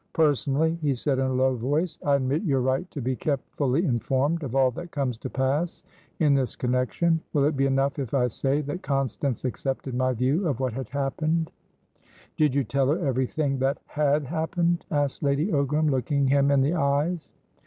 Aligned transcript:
"Personally," 0.13 0.79
he 0.81 0.95
said 0.95 1.19
in 1.19 1.27
a 1.27 1.31
low 1.33 1.55
voice, 1.55 1.99
"I 2.03 2.15
admit 2.15 2.41
your 2.41 2.61
right 2.61 2.89
to 2.89 2.99
be 2.99 3.15
kept 3.15 3.47
fully 3.55 3.85
informed 3.85 4.41
of 4.41 4.55
all 4.55 4.71
that 4.71 4.89
comes 4.89 5.15
to 5.19 5.29
pass 5.29 5.83
in 6.19 6.33
this 6.33 6.55
connection. 6.55 7.21
Will 7.33 7.43
it 7.43 7.55
be 7.55 7.67
enough 7.67 7.99
if 7.99 8.15
I 8.15 8.25
say 8.25 8.61
that 8.61 8.81
Constance 8.81 9.45
accepted 9.45 9.93
my 9.93 10.13
view 10.13 10.47
of 10.47 10.59
what 10.59 10.73
had 10.73 10.89
happened?" 10.89 11.51
"Did 12.35 12.55
you 12.55 12.63
tell 12.63 12.87
her 12.89 13.05
everything 13.05 13.59
that 13.59 13.77
had 13.85 14.23
happened?" 14.23 14.85
asked 14.89 15.21
Lady 15.21 15.51
Ogram, 15.51 15.91
looking 15.91 16.25
him 16.29 16.49
in 16.49 16.61
the 16.61 16.73
eyes. 16.73 17.31